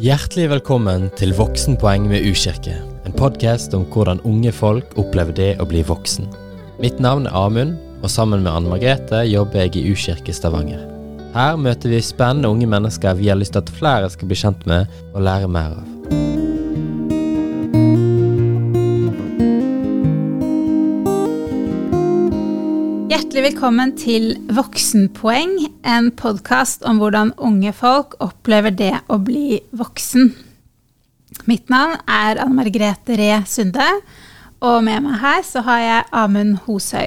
[0.00, 2.72] Hjertelig velkommen til Voksenpoeng med U-kirke.
[3.04, 6.24] En podkast om hvordan unge folk opplever det å bli voksen.
[6.80, 10.86] Mitt navn er Amund, og sammen med Anne Margrethe jobber jeg i U-kirke Stavanger.
[11.36, 14.64] Her møter vi spennende unge mennesker vi har lyst til at flere skal bli kjent
[14.70, 15.99] med og lære mer av.
[23.30, 25.52] Hjertelig velkommen til Voksenpoeng,
[25.86, 30.32] en podkast om hvordan unge folk opplever det å bli voksen.
[31.46, 33.86] Mitt navn er Anne Margrethe Ree Sunde,
[34.58, 37.06] og med meg her så har jeg Amund Hoshøy.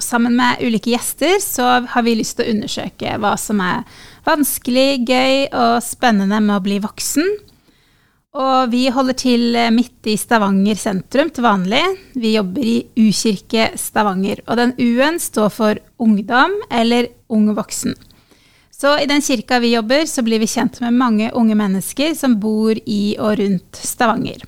[0.00, 3.84] Sammen med ulike gjester så har vi lyst til å undersøke hva som er
[4.24, 7.28] vanskelig, gøy og spennende med å bli voksen
[8.36, 11.80] og vi holder til eh, midt i Stavanger sentrum til vanlig.
[12.12, 14.42] Vi jobber i U-kirke Stavanger.
[14.46, 17.96] Og den U-en står for ungdom eller ung voksen.
[18.78, 22.36] Så i den kirka vi jobber, så blir vi kjent med mange unge mennesker som
[22.38, 24.44] bor i og rundt Stavanger.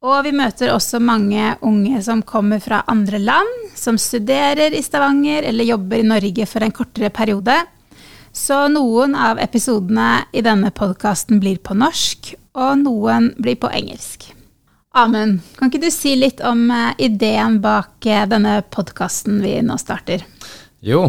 [0.00, 5.44] Og vi møter også mange unge som kommer fra andre land, som studerer i Stavanger
[5.46, 7.60] eller jobber i Norge for en kortere periode.
[8.32, 14.30] Så noen av episodene i denne podkasten blir på norsk, og noen blir på engelsk.
[14.98, 19.76] Amund, kan ikke du si litt om eh, ideen bak eh, denne podkasten vi nå
[19.78, 20.24] starter?
[20.82, 21.04] Jo,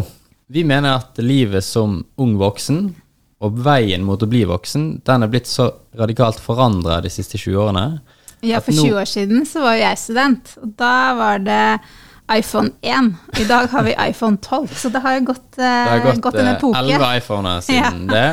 [0.46, 2.84] vi mener at livet som ung voksen,
[3.42, 5.66] og veien mot å bli voksen, den er blitt så
[5.98, 7.86] radikalt forandra de siste 20 årene.
[8.42, 11.66] Ja, for 20 år siden så var jo jeg student, og da var det
[12.30, 13.12] iPhone 1.
[13.42, 16.22] I dag har vi iPhone 12, så det har jo gått, eh, det har gått,
[16.22, 16.78] gått en epoke.
[16.78, 18.14] Det har gått elleve iPhoner siden ja.
[18.14, 18.28] det.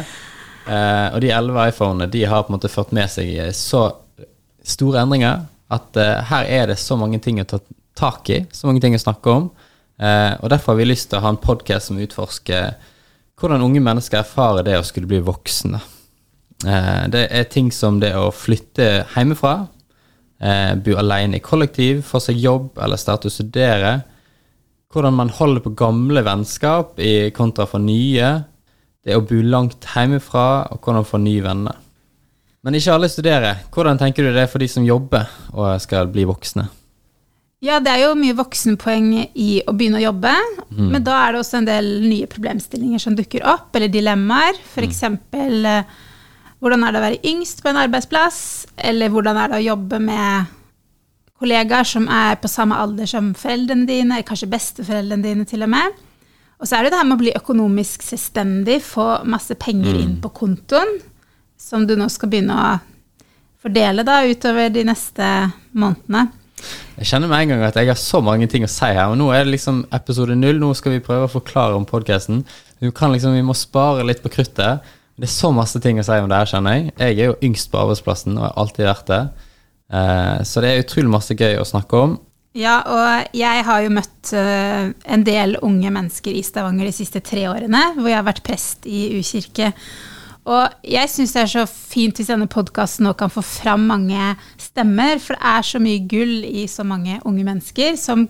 [0.69, 3.87] Uh, og de elleve iPhonene de har på en måte ført med seg så
[4.61, 7.57] store endringer at uh, her er det så mange ting å ta
[7.97, 9.47] tak i, så mange ting å snakke om.
[9.97, 12.75] Uh, og derfor har vi lyst til å ha en podkast som utforsker
[13.39, 15.79] hvordan unge mennesker erfarer det å skulle bli voksne.
[17.07, 19.53] det er ting som det å flytte hjemmefra,
[20.83, 23.93] bo alene i kollektiv, få seg jobb eller starte å studere.
[24.91, 28.33] Hvordan man holder på gamle vennskap i kontra for nye
[29.05, 31.77] det å bo langt hjemmefra, og hvordan få nye venner.
[32.65, 33.63] Men ikke alle studerer.
[33.71, 36.67] Hvordan tenker du det er for de som jobber og skal bli voksne?
[37.63, 40.31] Ja, det er jo mye voksenpoeng i å begynne å jobbe,
[40.69, 40.85] mm.
[40.93, 44.55] men da er det også en del nye problemstillinger som dukker opp, eller dilemmaer.
[44.63, 45.01] F.eks.
[45.03, 45.89] Mm.
[46.63, 48.39] hvordan er det å være yngst på en arbeidsplass,
[48.79, 50.55] eller hvordan er det å jobbe med
[51.39, 55.99] kollegaer som er på samme alder som foreldrene dine, kanskje besteforeldrene dine til og med.
[56.59, 60.01] Og så er det det her med å bli økonomisk selvstendig, få masse penger mm.
[60.03, 60.97] inn på kontoen,
[61.59, 62.67] som du nå skal begynne å
[63.63, 65.25] fordele da utover de neste
[65.71, 66.27] månedene.
[66.99, 69.07] Jeg kjenner med en gang at jeg har så mange ting å si her.
[69.07, 70.59] Og nå er det liksom episode null.
[70.59, 72.41] Nå skal vi prøve å forklare om podkasten.
[72.83, 74.83] Liksom, vi må spare litt på kruttet.
[75.19, 76.91] Det er så masse ting å si om det her, kjenner jeg.
[76.99, 79.21] Jeg er jo yngst på arbeidsplassen og har alltid vært det.
[79.95, 82.19] Eh, så det er utrolig masse gøy å snakke om.
[82.57, 87.21] Ja, og jeg har jo møtt uh, en del unge mennesker i Stavanger de siste
[87.21, 89.69] tre årene, hvor jeg har vært prest i U-kirke.
[90.49, 94.33] Og jeg syns det er så fint hvis denne podkasten nå kan få fram mange
[94.57, 98.25] stemmer, for det er så mye gull i så mange unge mennesker som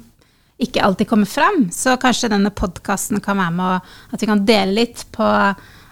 [0.60, 1.70] ikke alltid kommer fram.
[1.72, 5.24] Så kanskje denne podkasten kan være med at vi kan dele litt på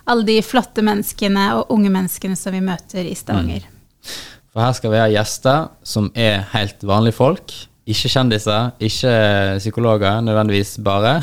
[0.07, 3.63] alle de flotte menneskene og unge menneskene som vi møter i Stavanger.
[3.63, 4.19] Mm.
[4.51, 7.55] For her skal vi ha gjester som er helt vanlige folk
[7.87, 9.13] ikke kjendiser, ikke
[9.61, 11.21] psykologer nødvendigvis bare.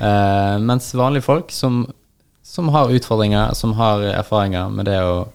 [0.00, 1.84] uh, mens vanlige folk som,
[2.42, 5.28] som, har utfordringer, som har erfaringer med det å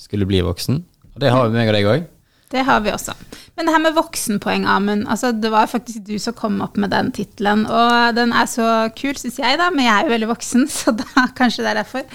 [0.00, 0.82] skulle bli voksen.
[1.14, 2.10] Og det har vi meg og deg òg.
[2.54, 3.14] Det har vi også.
[3.56, 5.08] Men det her med voksenpoeng, Amund.
[5.10, 7.64] Altså, det var faktisk du som kom opp med den tittelen.
[7.66, 9.70] Og den er så kul, syns jeg, da.
[9.74, 12.06] Men jeg er jo veldig voksen, så da kanskje det er derfor.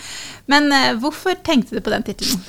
[0.52, 2.44] Men uh, hvorfor tenkte du på den tittelen?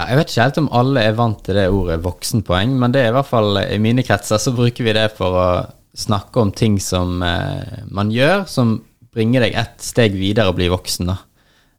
[0.00, 3.02] Ja, jeg vet ikke helt om alle er vant til det ordet voksenpoeng, men det
[3.02, 5.48] er i hvert fall i mine kretser så bruker vi det for å
[5.92, 8.78] snakke om ting som eh, man gjør, som
[9.12, 11.10] bringer deg ett steg videre og blir voksen.
[11.10, 11.18] da.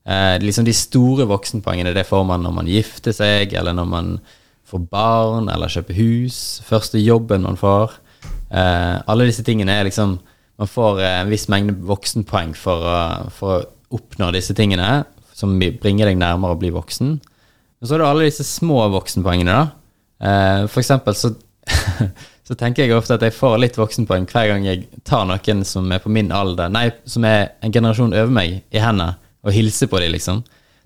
[0.05, 4.13] Eh, liksom De store voksenpoengene det får man når man gifter seg, eller når man
[4.69, 7.97] får barn, eller kjøper hus, første jobben man får.
[8.53, 10.19] Eh, alle disse tingene er liksom
[10.61, 12.97] Man får en viss mengde voksenpoeng for å,
[13.33, 17.15] for å oppnå disse tingene, som bringer deg nærmere å bli voksen.
[17.81, 19.69] Men så har du alle disse små voksenpoengene, da.
[20.21, 21.31] Eh, for eksempel så,
[22.47, 25.89] så, tenker jeg ofte at jeg får litt voksenpoeng hver gang jeg tar noen som
[25.89, 29.89] er på min alder, nei, som er en generasjon over meg, i hendene, og hilser
[29.89, 30.43] på dem, liksom.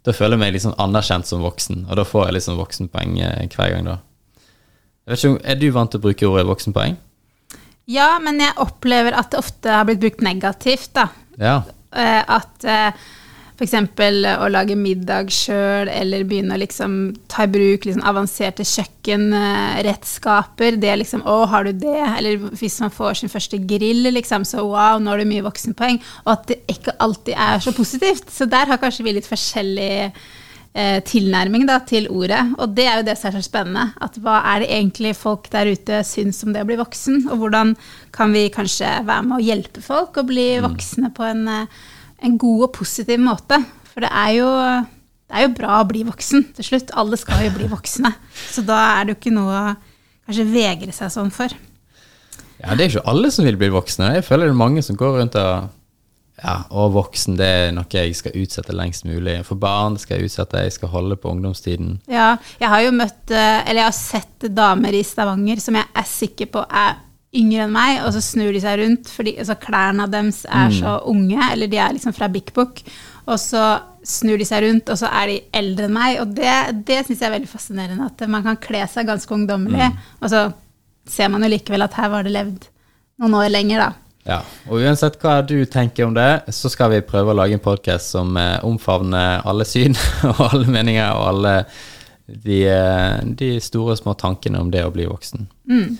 [0.07, 3.44] Da føler jeg meg liksom anerkjent som voksen, og da får jeg liksom voksenpoeng eh,
[3.51, 3.97] hver gang, da.
[5.03, 6.95] Jeg vet ikke, Er du vant til å bruke ordet voksenpoeng?
[7.92, 11.09] Ja, men jeg opplever at det ofte har blitt brukt negativt, da.
[11.36, 11.59] Ja.
[11.92, 12.71] Eh, at
[13.56, 13.72] F.eks.
[13.72, 20.75] å lage middag sjøl, eller begynne å liksom ta i bruk liksom avanserte kjøkkenredskaper.
[20.81, 22.02] Det er liksom Å, har du det?
[22.18, 26.02] Eller hvis man får sin første grill, liksom, så wow, nå har du mye voksenpoeng.
[26.25, 28.28] Og at det ikke alltid er så positivt.
[28.36, 29.96] Så der har kanskje vi litt forskjellig
[30.75, 32.44] eh, tilnærming da, til ordet.
[32.60, 33.86] Og det er jo det som er så spennende.
[34.04, 37.30] At hva er det egentlig folk der ute syns om det å bli voksen?
[37.31, 37.78] Og hvordan
[38.16, 41.84] kan vi kanskje være med å hjelpe folk å bli voksne på en eh,
[42.25, 43.60] en god og positiv måte.
[43.94, 44.50] For det er, jo,
[45.30, 46.94] det er jo bra å bli voksen til slutt.
[46.98, 48.12] Alle skal jo bli voksne.
[48.51, 49.77] Så da er det jo ikke noe å
[50.25, 51.54] kanskje vegre seg sånn for.
[52.60, 54.16] Ja, det er ikke alle som vil bli voksne.
[54.18, 55.72] Jeg føler det er mange som går rundt og
[56.36, 59.38] ja, og voksen, det er noe jeg skal utsette lengst mulig.
[59.48, 61.94] For barn skal jeg utsette, jeg skal holde på ungdomstiden.
[62.12, 65.88] Ja, jeg har jo møtt, eh, eller jeg har sett damer i Stavanger som jeg
[65.88, 66.98] er sikker på er
[67.36, 70.78] yngre enn meg, og så snur de seg rundt, fordi altså, klærne deres er mm.
[70.80, 72.82] så unge, eller de er liksom fra Big Book,
[73.26, 73.66] og så
[74.06, 76.20] snur de seg rundt, og så er de eldre enn meg.
[76.22, 76.54] Og det,
[76.88, 80.08] det syns jeg er veldig fascinerende, at man kan kle seg ganske ungdommelig, mm.
[80.22, 80.48] og så
[81.10, 82.68] ser man jo likevel at her var det levd
[83.22, 83.92] noen år lenger, da.
[84.26, 87.62] Ja, og uansett hva du tenker om det, så skal vi prøve å lage en
[87.62, 89.94] podkast som eh, omfavner alle syn
[90.31, 91.54] og alle meninger og alle
[92.26, 95.46] de, eh, de store små tankene om det å bli voksen.
[95.70, 95.98] Mm.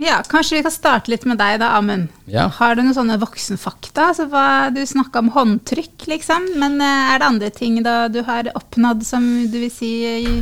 [0.00, 2.08] Ja, Kanskje vi kan starte litt med deg, da, Amund.
[2.30, 2.46] Ja.
[2.56, 4.06] Har du noen sånne voksenfakta?
[4.10, 6.46] Altså, hva, du snakka om håndtrykk, liksom.
[6.62, 9.92] Men eh, er det andre ting da du har oppnådd som du vil si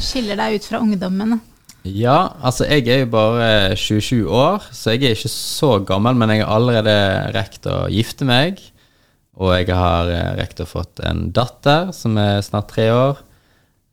[0.04, 1.40] skiller deg ut fra ungdommen?
[1.82, 6.36] Ja, altså jeg er jo bare 27 år, så jeg er ikke så gammel, men
[6.36, 6.96] jeg har allerede
[7.34, 8.62] rekt å gifte meg.
[9.42, 13.24] Og jeg har eh, rekt å fått en datter som er snart tre år.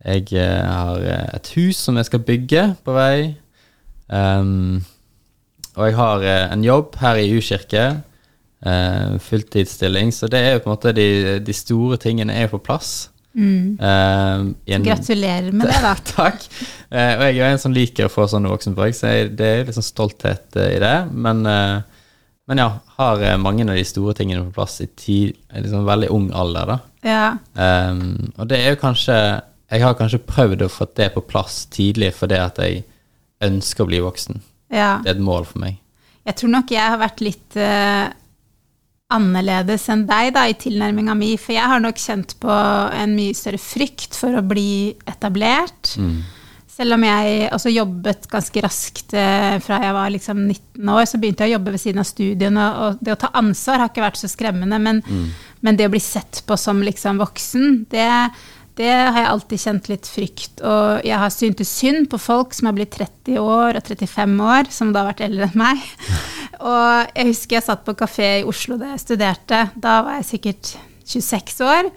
[0.06, 3.16] Jeg eh, har et hus som jeg skal bygge på vei.
[4.06, 4.84] Um,
[5.76, 7.88] og jeg har eh, en jobb her i U-kirke.
[8.66, 10.14] Eh, fulltidsstilling.
[10.16, 11.10] Så det er jo på en måte de,
[11.44, 13.10] de store tingene er på plass.
[13.36, 13.76] Mm.
[13.82, 15.92] Uh, Gratulerer med det, da.
[16.16, 16.46] Takk.
[16.88, 19.68] Uh, og jeg er en som liker å få sånne voksenpoeng, så jeg, det er
[19.68, 20.96] liksom stolthet uh, i det.
[21.12, 26.14] Men, men, ja, har mange av de store tingene på plass i tid, liksom veldig
[26.16, 26.80] ung alder, da.
[27.06, 27.28] Ja.
[27.60, 31.68] Um, og det er jo kanskje Jeg har kanskje prøvd å få det på plass
[31.70, 32.82] tidlig fordi at jeg
[33.46, 34.40] ønsker å bli voksen.
[34.76, 34.92] Ja.
[35.04, 35.80] Det er et mål for meg.
[36.26, 38.08] Jeg tror nok jeg har vært litt uh,
[39.14, 41.36] annerledes enn deg da, i tilnærminga mi.
[41.42, 45.94] For jeg har nok kjent på en mye større frykt for å bli etablert.
[46.02, 46.18] Mm.
[46.76, 51.22] Selv om jeg også jobbet ganske raskt uh, fra jeg var liksom 19 år, så
[51.22, 52.66] begynte jeg å jobbe ved siden av studiene.
[52.82, 55.30] Og det å ta ansvar har ikke vært så skremmende, men, mm.
[55.64, 58.10] men det å bli sett på som liksom voksen, det
[58.76, 60.64] det har jeg alltid kjent litt frykt.
[60.66, 64.72] Og jeg har syntes synd på folk som har blitt 30 år og 35 år,
[64.74, 65.86] som da har vært eldre enn meg.
[66.66, 69.66] Og jeg husker jeg satt på kafé i Oslo da jeg studerte.
[69.76, 70.76] Da var jeg sikkert
[71.06, 71.90] 26 år.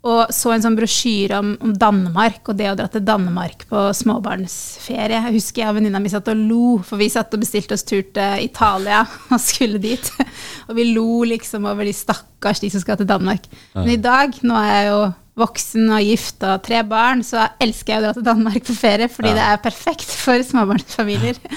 [0.00, 3.82] Og så en sånn brosjyre om, om, Danmark og det å dra til Danmark på
[3.98, 5.18] småbarnsferie.
[5.26, 7.84] Jeg husker jeg og venninna mi satt og lo, for vi satt og bestilte oss
[7.84, 9.02] tur til Italia
[9.32, 10.12] og skulle dit.
[10.70, 13.48] Og vi lo liksom over de stakkars de som skal til Danmark.
[13.74, 15.00] Men i dag, nå er jeg jo
[15.38, 19.08] voksen og gift og tre barn, så elsker jeg å dra til Danmark på ferie,
[19.12, 19.38] fordi ja.
[19.38, 21.38] det er perfekt for småbarnsfamilier.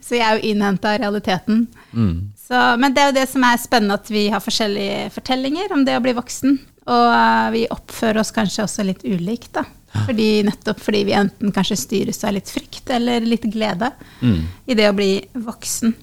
[0.00, 1.66] Så jeg er jo innhenta av realiteten.
[1.92, 2.32] Mm.
[2.34, 5.84] Så, men det er jo det som er spennende, at vi har forskjellige fortellinger om
[5.86, 6.56] det å bli voksen.
[6.90, 9.62] Og uh, vi oppfører oss kanskje også litt ulikt, da.
[10.08, 13.88] Fordi, nettopp fordi vi enten kanskje styres av litt frykt eller litt glede
[14.22, 14.42] mm.
[14.70, 15.94] i det å bli voksen.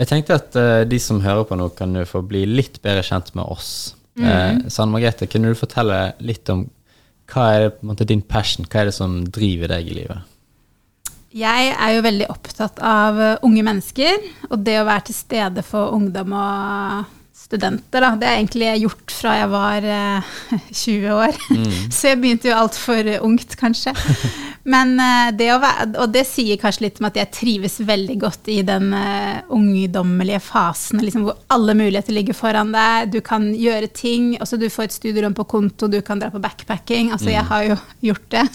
[0.00, 3.06] Jeg tenkte at uh, de som hører på nå, kan jo få bli litt bedre
[3.06, 3.92] kjent med oss.
[4.20, 4.28] Mm.
[4.28, 6.66] Eh, Sanne Margrethe, kunne du fortelle litt om
[7.30, 10.36] hva er det, måte, din passion, hva er det som driver deg i livet?
[11.30, 15.64] Jeg er jo veldig opptatt av eh, unge mennesker, og det å være til stede
[15.66, 17.16] for ungdom og
[17.50, 18.00] studenter.
[18.00, 18.12] Da.
[18.16, 20.34] Det har jeg egentlig gjort fra jeg var eh,
[20.84, 21.40] 20 år.
[21.50, 21.72] Mm.
[21.96, 23.94] Så jeg begynte jo altfor ungt, kanskje.
[24.72, 28.16] Men eh, det å være, Og det sier kanskje litt om at jeg trives veldig
[28.20, 33.10] godt i den uh, ungdommelige fasen, liksom, hvor alle muligheter ligger foran deg.
[33.14, 34.34] Du kan gjøre ting.
[34.40, 37.10] Også Du får et studierom på konto, du kan dra på backpacking.
[37.14, 37.34] Altså, mm.
[37.34, 37.80] jeg har jo
[38.10, 38.46] gjort det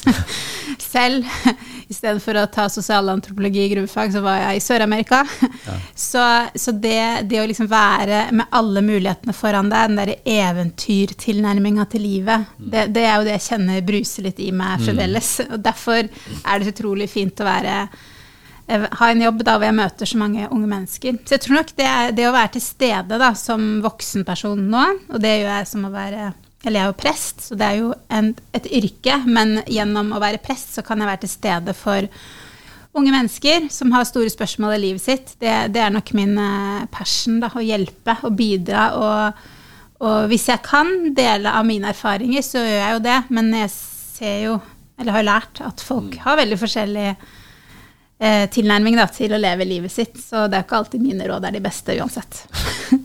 [0.96, 1.28] selv.
[1.92, 5.22] I stedet for å ta sosialantropologi i grunnfag, så var jeg i Sør-Amerika.
[5.66, 5.78] Ja.
[6.06, 6.22] Så,
[6.60, 12.04] så det, det, å liksom være med alle mulighetene foran deg, den derre eventyrtilnærminga til
[12.04, 12.68] livet, mm.
[12.72, 14.84] det, det, er jo det jeg kjenner bruser litt i meg mm.
[14.86, 15.32] fremdeles.
[15.40, 15.52] Mm.
[15.56, 19.80] Og derfor er det utrolig fint å være eh, ha en jobb da hvor jeg
[19.80, 21.20] møter så mange unge mennesker.
[21.24, 25.24] Så jeg tror nok det, det å være til stede da, som voksenperson nå, og
[25.24, 26.34] det gjør jeg som å være
[26.66, 30.22] eller jeg er jo prest, så det er jo en, et yrke, men gjennom å
[30.24, 32.10] være prest så kan jeg være til stede for
[32.96, 35.36] unge mennesker som har store spørsmål i livet sitt.
[35.42, 39.46] Det, det er nok min eh, passion, da, å hjelpe og bidra og,
[40.06, 43.20] Og hvis jeg kan dele av mine erfaringer, så gjør jeg jo det.
[43.32, 44.58] Men jeg ser jo,
[45.00, 47.08] eller har lært, at folk har veldig forskjellig
[48.20, 50.20] eh, tilnærming da, til å leve livet sitt.
[50.20, 52.44] Så det er ikke alltid mine råd er de beste uansett.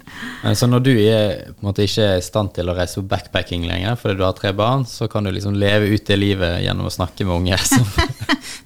[0.57, 3.99] Så når du er, måte ikke er i stand til å reise på backpacking lenger
[4.00, 6.93] fordi du har tre barn, så kan du liksom leve ut det livet gjennom å
[6.95, 7.59] snakke med unge?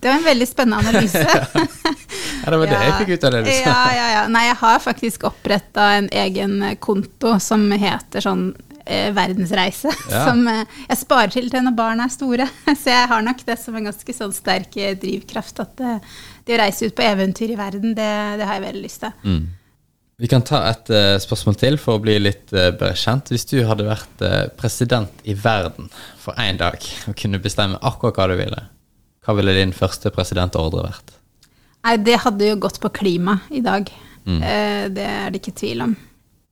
[0.04, 1.20] Det var en veldig spennende analyse.
[2.44, 3.60] ja, det var det jeg fikk ut av det du sa.
[3.62, 4.24] Ja, ja, ja.
[4.28, 8.50] Nei, jeg har faktisk oppretta en egen konto som heter sånn
[8.84, 9.92] eh, verdensreise.
[10.10, 10.26] Ja.
[10.28, 12.48] Som eh, jeg sparer til til når barna er store.
[12.68, 15.64] Så jeg har nok det som en ganske sånn sterk eh, drivkraft.
[15.64, 15.98] At det,
[16.44, 19.16] det å reise ut på eventyr i verden, det, det har jeg veldig lyst til.
[19.24, 19.44] Mm.
[20.22, 23.32] Vi kan ta et uh, spørsmål til for å bli litt uh, bedre kjent.
[23.34, 25.90] Hvis du hadde vært uh, president i verden
[26.22, 26.78] for én dag
[27.10, 28.62] og kunne bestemme akkurat hva du ville,
[29.26, 31.16] hva ville din første presidentordre vært?
[31.84, 33.90] Nei, det hadde jo gått på klima i dag.
[34.24, 34.38] Mm.
[34.96, 35.90] det er det ikke tvil om.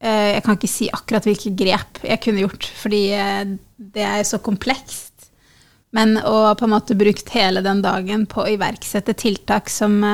[0.04, 3.00] jeg kan ikke si akkurat hvilke grep jeg kunne gjort, fordi
[3.97, 5.31] det er så komplekst.
[5.97, 10.04] Men å på en måte brukt hele den dagen på å iverksette tiltak som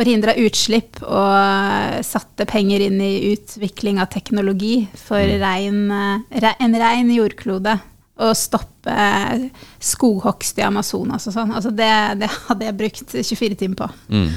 [0.00, 5.42] forhindra utslipp og satte penger inn i utvikling av teknologi for Mm.
[5.44, 7.76] rein, en rein jordklode.
[8.20, 8.94] Og stoppe
[9.80, 11.52] skoghogst i Amazonas og sånn.
[11.56, 13.88] Altså det, det hadde jeg brukt 24 timer på.
[14.12, 14.32] Mm.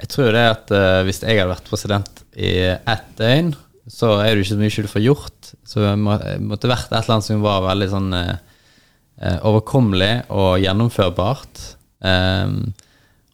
[0.00, 3.50] Jeg tror det at uh, hvis jeg hadde vært president i ett døgn,
[3.90, 5.50] så er det ikke så mye du får gjort.
[5.68, 8.36] Så det må, måtte vært et eller annet som var veldig sånn uh,
[9.50, 11.64] overkommelig og gjennomførbart.
[12.00, 12.70] Um,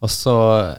[0.05, 0.37] og så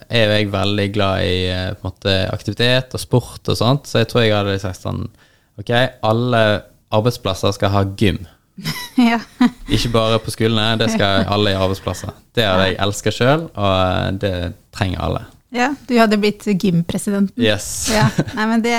[0.07, 1.38] er jo jeg veldig glad i
[1.79, 5.07] på måte, aktivitet og sport og sånt, så jeg tror jeg hadde sagt sånn
[5.57, 5.71] Ok,
[6.05, 6.41] alle
[6.93, 8.19] arbeidsplasser skal ha gym.
[9.09, 9.17] ja.
[9.74, 12.13] Ikke bare på skolene, det skal alle i arbeidsplasser.
[12.38, 14.33] Det hadde jeg elska sjøl, og det
[14.75, 15.24] trenger alle.
[15.49, 17.43] Ja, du hadde blitt gympresidenten.
[17.43, 17.87] Yes.
[17.93, 18.09] Ja.
[18.35, 18.75] Nei, men det,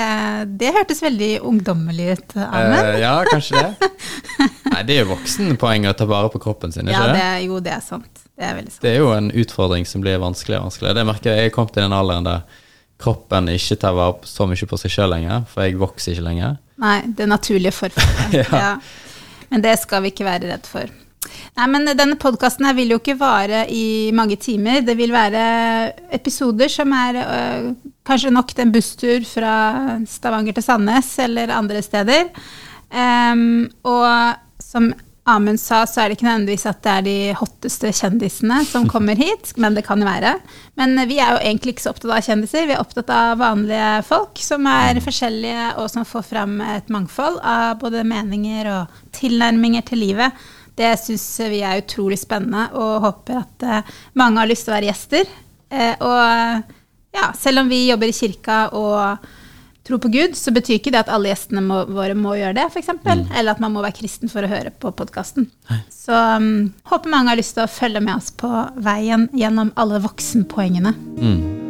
[0.61, 2.35] det hørtes veldig ungdommelig ut.
[2.37, 3.89] Eh, ja, kanskje det.
[4.73, 7.57] Nei, det er jo voksenpoeng å ta vare på kroppen sin, ikke ja, det, jo,
[7.65, 8.21] det er sant.
[8.37, 8.83] Det er veldig sant.
[8.85, 10.99] Det er jo en utfordring som blir vanskeligere og vanskeligere.
[10.99, 11.49] Det merker jeg.
[11.49, 12.65] Jeg kom til den alderen der
[12.99, 16.27] kroppen ikke tar vare på så mye på seg sjøl lenger, for jeg vokser ikke
[16.29, 16.57] lenger.
[16.79, 18.43] Nei, det naturlige forfallet.
[18.43, 18.49] Ja.
[18.53, 18.73] ja.
[19.49, 20.91] Men det skal vi ikke være redd for.
[21.57, 24.81] Nei, men Denne podkasten vil jo ikke vare i mange timer.
[24.85, 25.43] Det vil være
[26.15, 27.69] episoder som er øh,
[28.07, 29.53] kanskje nok til en busstur fra
[30.07, 32.31] Stavanger til Sandnes eller andre steder.
[32.89, 34.89] Um, og som
[35.29, 39.19] Amund sa, så er det ikke nødvendigvis at det er de hotteste kjendisene som kommer
[39.19, 40.35] hit, men det kan jo være.
[40.79, 43.89] Men vi er jo egentlig ikke så opptatt av kjendiser, vi er opptatt av vanlige
[44.07, 49.85] folk som er forskjellige, og som får fram et mangfold av både meninger og tilnærminger
[49.91, 50.47] til livet.
[50.79, 54.77] Det syns vi er utrolig spennende, og håper at eh, mange har lyst til å
[54.77, 55.35] være gjester.
[55.69, 56.63] Eh, og
[57.19, 59.27] ja, selv om vi jobber i kirka og
[59.89, 62.67] tror på Gud, så betyr ikke det at alle gjestene må, våre må gjøre det,
[62.69, 62.91] f.eks.
[63.01, 63.23] Mm.
[63.33, 65.49] Eller at man må være kristen for å høre på podkasten.
[65.93, 68.49] Så um, håper mange har lyst til å følge med oss på
[68.85, 70.93] veien gjennom alle voksenpoengene.
[71.17, 71.68] Mm.